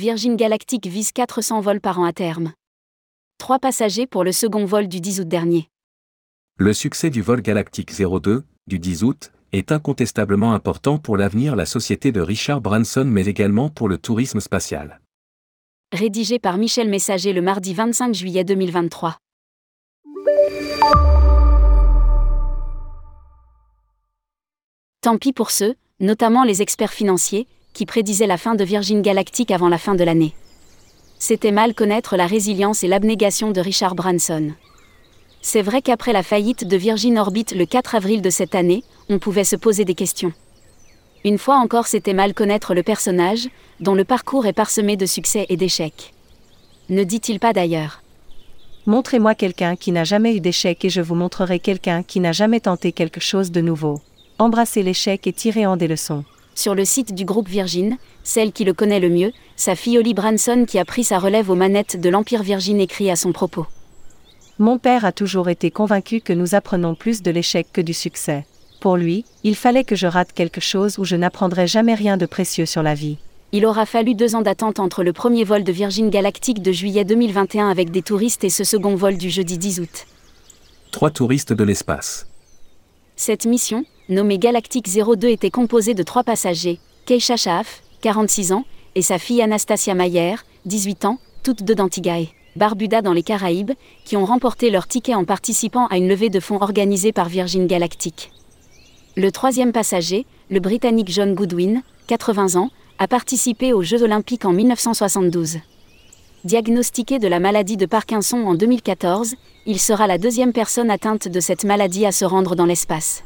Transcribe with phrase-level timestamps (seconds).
[0.00, 2.54] Virgin Galactic vise 400 vols par an à terme.
[3.36, 5.68] Trois passagers pour le second vol du 10 août dernier.
[6.56, 11.66] Le succès du vol Galactic 02, du 10 août, est incontestablement important pour l'avenir la
[11.66, 15.02] société de Richard Branson mais également pour le tourisme spatial.
[15.92, 19.18] Rédigé par Michel Messager le mardi 25 juillet 2023.
[25.02, 29.50] Tant pis pour ceux, notamment les experts financiers, qui prédisaient la fin de Virgin Galactic
[29.50, 30.34] avant la fin de l'année.
[31.18, 34.52] C'était mal connaître la résilience et l'abnégation de Richard Branson.
[35.42, 39.18] C'est vrai qu'après la faillite de Virgin Orbit le 4 avril de cette année, on
[39.18, 40.32] pouvait se poser des questions.
[41.24, 43.48] Une fois encore, c'était mal connaître le personnage,
[43.80, 46.14] dont le parcours est parsemé de succès et d'échecs.
[46.88, 48.02] Ne dit-il pas d'ailleurs
[48.86, 52.60] Montrez-moi quelqu'un qui n'a jamais eu d'échec et je vous montrerai quelqu'un qui n'a jamais
[52.60, 54.00] tenté quelque chose de nouveau.
[54.38, 56.24] Embrassez l'échec et tirez en des leçons
[56.54, 60.14] sur le site du groupe Virgin, celle qui le connaît le mieux, sa fille Holly
[60.14, 63.66] Branson qui a pris sa relève aux manettes de l'Empire Virgin écrit à son propos.
[64.58, 68.44] Mon père a toujours été convaincu que nous apprenons plus de l'échec que du succès.
[68.80, 72.26] Pour lui, il fallait que je rate quelque chose où je n'apprendrai jamais rien de
[72.26, 73.18] précieux sur la vie.
[73.52, 77.04] Il aura fallu deux ans d'attente entre le premier vol de Virgin Galactic de juillet
[77.04, 80.06] 2021 avec des touristes et ce second vol du jeudi 10 août.
[80.92, 82.26] Trois touristes de l'espace.
[83.16, 89.02] Cette mission, nommée Galactic 02, était composée de trois passagers, Keisha Shaaf, 46 ans, et
[89.02, 90.34] sa fille Anastasia Mayer,
[90.66, 93.72] 18 ans, toutes deux d'Antigua Barbuda dans les Caraïbes,
[94.04, 97.66] qui ont remporté leur ticket en participant à une levée de fonds organisée par Virgin
[97.66, 98.32] Galactic.
[99.16, 104.52] Le troisième passager, le Britannique John Goodwin, 80 ans, a participé aux Jeux olympiques en
[104.52, 105.58] 1972.
[106.44, 109.36] Diagnostiqué de la maladie de Parkinson en 2014,
[109.66, 113.22] il sera la deuxième personne atteinte de cette maladie à se rendre dans l'espace.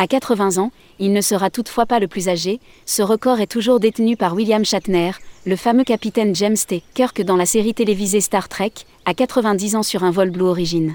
[0.00, 3.80] À 80 ans, il ne sera toutefois pas le plus âgé, ce record est toujours
[3.80, 5.10] détenu par William Shatner,
[5.44, 6.82] le fameux capitaine James T.
[6.94, 8.72] Kirk dans la série télévisée Star Trek,
[9.04, 10.94] à 90 ans sur un vol Blue Origin.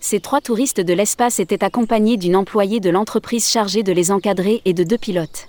[0.00, 4.60] Ces trois touristes de l'espace étaient accompagnés d'une employée de l'entreprise chargée de les encadrer
[4.66, 5.46] et de deux pilotes.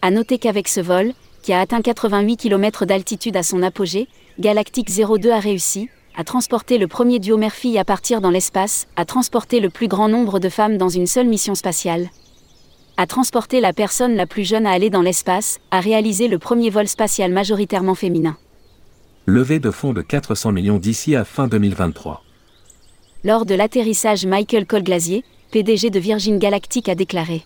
[0.00, 1.12] À noter qu'avec ce vol,
[1.42, 4.06] qui a atteint 88 km d'altitude à son apogée,
[4.38, 9.04] Galactic 02 a réussi à transporter le premier duo mère-fille à partir dans l'espace, à
[9.04, 12.10] transporter le plus grand nombre de femmes dans une seule mission spatiale,
[12.96, 16.70] à transporter la personne la plus jeune à aller dans l'espace, à réaliser le premier
[16.70, 18.36] vol spatial majoritairement féminin.
[19.26, 22.22] Levée de fonds de 400 millions d'ici à fin 2023.
[23.24, 27.44] Lors de l'atterrissage, Michael Colglazier, PDG de Virgin Galactic, a déclaré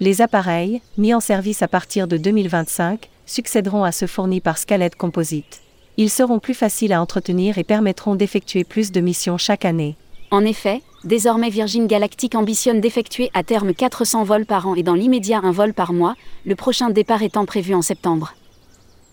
[0.00, 4.96] les appareils, mis en service à partir de 2025, succéderont à ceux fournis par Scaled
[4.96, 5.63] Composite.
[5.96, 9.96] Ils seront plus faciles à entretenir et permettront d'effectuer plus de missions chaque année.
[10.30, 14.94] En effet, désormais Virgin Galactic ambitionne d'effectuer à terme 400 vols par an et dans
[14.94, 18.34] l'immédiat un vol par mois, le prochain départ étant prévu en septembre.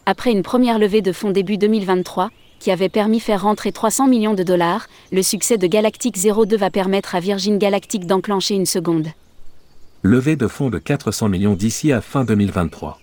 [0.06, 4.34] Après une première levée de fonds début 2023, qui avait permis faire rentrer 300 millions
[4.34, 9.08] de dollars, le succès de Galactic 02 va permettre à Virgin Galactic d'enclencher une seconde
[10.04, 13.00] levée de fonds de 400 millions d'ici à fin 2023.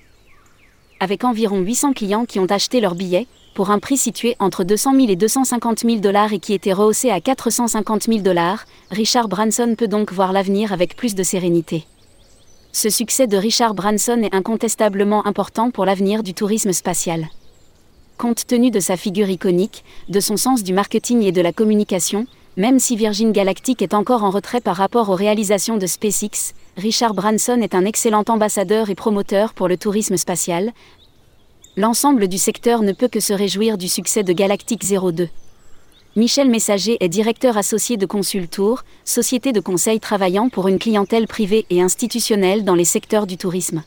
[1.01, 3.29] Avec environ 800 clients qui ont acheté leurs billets,
[3.59, 7.11] pour un prix situé entre 200 000 et 250 000 dollars et qui était rehaussé
[7.11, 11.85] à 450 000 dollars, Richard Branson peut donc voir l'avenir avec plus de sérénité.
[12.71, 17.27] Ce succès de Richard Branson est incontestablement important pour l'avenir du tourisme spatial.
[18.17, 22.29] Compte tenu de sa figure iconique, de son sens du marketing et de la communication,
[22.57, 27.13] même si Virgin Galactic est encore en retrait par rapport aux réalisations de SpaceX, Richard
[27.13, 30.73] Branson est un excellent ambassadeur et promoteur pour le tourisme spatial.
[31.79, 35.29] L'ensemble du secteur ne peut que se réjouir du succès de Galactic 02.
[36.17, 41.67] Michel Messager est directeur associé de Consultour, société de conseil travaillant pour une clientèle privée
[41.71, 43.85] et institutionnelle dans les secteurs du tourisme.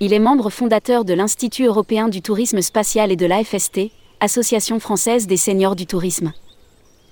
[0.00, 5.26] Il est membre fondateur de l'Institut européen du tourisme spatial et de l'AFST, Association française
[5.26, 6.34] des seniors du tourisme.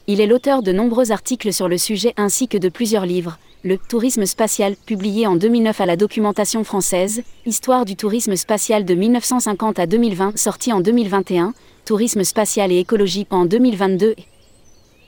[0.08, 3.38] Il est l'auteur de nombreux articles sur le sujet ainsi que de plusieurs livres.
[3.66, 8.94] Le Tourisme spatial, publié en 2009 à la documentation française, Histoire du tourisme spatial de
[8.94, 11.52] 1950 à 2020, sorti en 2021,
[11.84, 14.14] Tourisme spatial et écologie en 2022,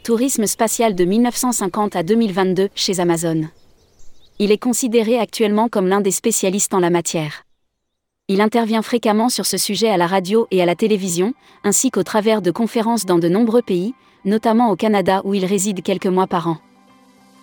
[0.03, 3.45] Tourisme spatial de 1950 à 2022 chez Amazon.
[4.41, 7.45] Il est considéré actuellement comme l'un des spécialistes en la matière.
[8.27, 11.33] Il intervient fréquemment sur ce sujet à la radio et à la télévision,
[11.63, 13.95] ainsi qu'au travers de conférences dans de nombreux pays,
[14.25, 16.59] notamment au Canada où il réside quelques mois par an.